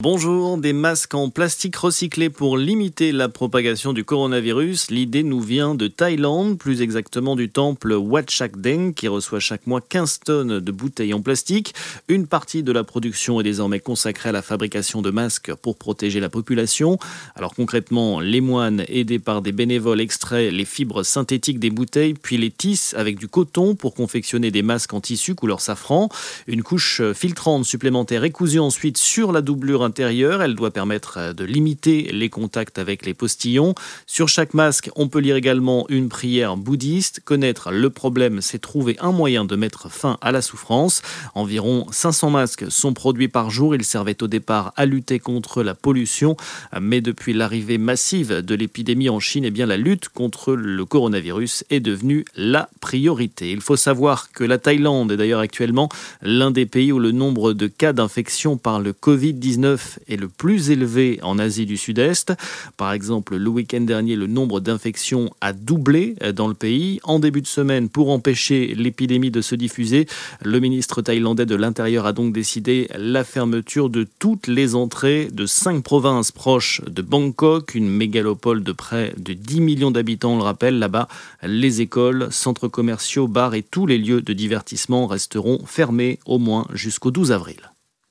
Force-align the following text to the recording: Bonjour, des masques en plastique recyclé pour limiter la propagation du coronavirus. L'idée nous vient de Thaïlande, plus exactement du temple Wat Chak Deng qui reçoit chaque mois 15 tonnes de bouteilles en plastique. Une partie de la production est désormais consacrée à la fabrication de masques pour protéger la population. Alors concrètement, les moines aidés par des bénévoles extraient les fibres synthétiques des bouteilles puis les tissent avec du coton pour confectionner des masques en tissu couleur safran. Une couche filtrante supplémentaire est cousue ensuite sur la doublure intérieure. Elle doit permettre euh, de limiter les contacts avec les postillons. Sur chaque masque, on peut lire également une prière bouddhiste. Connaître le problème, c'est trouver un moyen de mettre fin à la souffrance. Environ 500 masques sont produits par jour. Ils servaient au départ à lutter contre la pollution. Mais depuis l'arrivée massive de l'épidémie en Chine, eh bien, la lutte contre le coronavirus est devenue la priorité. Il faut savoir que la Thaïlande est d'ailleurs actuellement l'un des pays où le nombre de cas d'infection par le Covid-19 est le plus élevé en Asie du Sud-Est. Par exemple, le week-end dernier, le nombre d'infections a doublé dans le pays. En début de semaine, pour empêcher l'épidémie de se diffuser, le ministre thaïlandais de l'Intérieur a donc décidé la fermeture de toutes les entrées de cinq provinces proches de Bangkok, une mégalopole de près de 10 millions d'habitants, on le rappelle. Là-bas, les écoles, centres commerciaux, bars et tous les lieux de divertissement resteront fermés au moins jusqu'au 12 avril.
Bonjour, 0.00 0.58
des 0.58 0.72
masques 0.72 1.14
en 1.14 1.28
plastique 1.28 1.74
recyclé 1.74 2.30
pour 2.30 2.56
limiter 2.56 3.10
la 3.10 3.28
propagation 3.28 3.92
du 3.92 4.04
coronavirus. 4.04 4.92
L'idée 4.92 5.24
nous 5.24 5.40
vient 5.40 5.74
de 5.74 5.88
Thaïlande, 5.88 6.56
plus 6.56 6.82
exactement 6.82 7.34
du 7.34 7.50
temple 7.50 7.94
Wat 7.94 8.22
Chak 8.28 8.60
Deng 8.60 8.92
qui 8.92 9.08
reçoit 9.08 9.40
chaque 9.40 9.66
mois 9.66 9.80
15 9.80 10.20
tonnes 10.20 10.60
de 10.60 10.70
bouteilles 10.70 11.14
en 11.14 11.20
plastique. 11.20 11.74
Une 12.06 12.28
partie 12.28 12.62
de 12.62 12.70
la 12.70 12.84
production 12.84 13.40
est 13.40 13.42
désormais 13.42 13.80
consacrée 13.80 14.28
à 14.28 14.32
la 14.32 14.40
fabrication 14.40 15.02
de 15.02 15.10
masques 15.10 15.52
pour 15.52 15.76
protéger 15.76 16.20
la 16.20 16.28
population. 16.28 17.00
Alors 17.34 17.56
concrètement, 17.56 18.20
les 18.20 18.40
moines 18.40 18.84
aidés 18.86 19.18
par 19.18 19.42
des 19.42 19.50
bénévoles 19.50 20.00
extraient 20.00 20.52
les 20.52 20.64
fibres 20.64 21.02
synthétiques 21.02 21.58
des 21.58 21.70
bouteilles 21.70 22.14
puis 22.14 22.36
les 22.36 22.52
tissent 22.52 22.94
avec 22.94 23.18
du 23.18 23.26
coton 23.26 23.74
pour 23.74 23.94
confectionner 23.94 24.52
des 24.52 24.62
masques 24.62 24.94
en 24.94 25.00
tissu 25.00 25.34
couleur 25.34 25.60
safran. 25.60 26.08
Une 26.46 26.62
couche 26.62 27.02
filtrante 27.14 27.64
supplémentaire 27.64 28.22
est 28.22 28.30
cousue 28.30 28.60
ensuite 28.60 28.96
sur 28.96 29.32
la 29.32 29.42
doublure 29.42 29.87
intérieure. 29.88 30.42
Elle 30.42 30.54
doit 30.54 30.70
permettre 30.70 31.18
euh, 31.18 31.32
de 31.32 31.44
limiter 31.44 32.10
les 32.12 32.28
contacts 32.28 32.78
avec 32.78 33.06
les 33.06 33.14
postillons. 33.14 33.74
Sur 34.06 34.28
chaque 34.28 34.54
masque, 34.54 34.90
on 34.96 35.08
peut 35.08 35.18
lire 35.18 35.36
également 35.36 35.86
une 35.88 36.08
prière 36.08 36.56
bouddhiste. 36.56 37.20
Connaître 37.24 37.70
le 37.72 37.90
problème, 37.90 38.40
c'est 38.40 38.58
trouver 38.58 38.96
un 39.00 39.12
moyen 39.12 39.44
de 39.44 39.56
mettre 39.56 39.90
fin 39.90 40.18
à 40.20 40.30
la 40.30 40.42
souffrance. 40.42 41.02
Environ 41.34 41.86
500 41.90 42.30
masques 42.30 42.70
sont 42.70 42.92
produits 42.92 43.28
par 43.28 43.50
jour. 43.50 43.74
Ils 43.74 43.84
servaient 43.84 44.22
au 44.22 44.26
départ 44.26 44.72
à 44.76 44.84
lutter 44.86 45.18
contre 45.18 45.62
la 45.62 45.74
pollution. 45.74 46.36
Mais 46.80 47.00
depuis 47.00 47.32
l'arrivée 47.32 47.78
massive 47.78 48.42
de 48.42 48.54
l'épidémie 48.54 49.08
en 49.08 49.20
Chine, 49.20 49.44
eh 49.44 49.50
bien, 49.50 49.66
la 49.66 49.76
lutte 49.76 50.08
contre 50.10 50.54
le 50.54 50.84
coronavirus 50.84 51.64
est 51.70 51.80
devenue 51.80 52.24
la 52.36 52.68
priorité. 52.80 53.50
Il 53.50 53.60
faut 53.60 53.76
savoir 53.76 54.30
que 54.32 54.44
la 54.44 54.58
Thaïlande 54.58 55.12
est 55.12 55.16
d'ailleurs 55.16 55.40
actuellement 55.40 55.88
l'un 56.22 56.50
des 56.50 56.66
pays 56.66 56.92
où 56.92 56.98
le 56.98 57.12
nombre 57.12 57.52
de 57.52 57.66
cas 57.66 57.92
d'infection 57.92 58.56
par 58.56 58.80
le 58.80 58.92
Covid-19 59.78 59.98
est 60.08 60.16
le 60.16 60.28
plus 60.28 60.70
élevé 60.70 61.18
en 61.22 61.38
Asie 61.38 61.66
du 61.66 61.76
Sud-Est. 61.76 62.32
Par 62.76 62.92
exemple, 62.92 63.36
le 63.36 63.48
week-end 63.48 63.80
dernier, 63.80 64.16
le 64.16 64.26
nombre 64.26 64.60
d'infections 64.60 65.30
a 65.40 65.52
doublé 65.52 66.16
dans 66.34 66.48
le 66.48 66.54
pays. 66.54 67.00
En 67.04 67.18
début 67.18 67.42
de 67.42 67.46
semaine, 67.46 67.88
pour 67.88 68.10
empêcher 68.10 68.74
l'épidémie 68.74 69.30
de 69.30 69.40
se 69.40 69.54
diffuser, 69.54 70.06
le 70.42 70.60
ministre 70.60 71.02
thaïlandais 71.02 71.46
de 71.46 71.54
l'Intérieur 71.54 72.06
a 72.06 72.12
donc 72.12 72.32
décidé 72.32 72.88
la 72.96 73.24
fermeture 73.24 73.90
de 73.90 74.06
toutes 74.18 74.46
les 74.46 74.74
entrées 74.74 75.28
de 75.32 75.46
cinq 75.46 75.82
provinces 75.82 76.32
proches 76.32 76.82
de 76.86 77.02
Bangkok, 77.02 77.74
une 77.74 77.88
mégalopole 77.88 78.62
de 78.62 78.72
près 78.72 79.14
de 79.16 79.32
10 79.32 79.60
millions 79.60 79.90
d'habitants, 79.90 80.34
on 80.34 80.38
le 80.38 80.42
rappelle. 80.42 80.78
Là-bas, 80.78 81.08
les 81.42 81.80
écoles, 81.80 82.28
centres 82.30 82.68
commerciaux, 82.68 83.28
bars 83.28 83.54
et 83.54 83.62
tous 83.62 83.86
les 83.86 83.98
lieux 83.98 84.22
de 84.22 84.32
divertissement 84.32 85.06
resteront 85.06 85.64
fermés 85.66 86.18
au 86.26 86.38
moins 86.38 86.66
jusqu'au 86.72 87.10
12 87.10 87.32
avril. 87.32 87.58